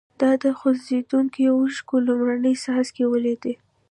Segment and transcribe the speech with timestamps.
[0.19, 3.55] د را خوځېدونکو اوښکو لومړني څاڅکي ولیدل.